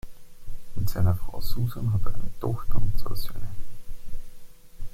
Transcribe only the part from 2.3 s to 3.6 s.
Tochter und zwei Söhne.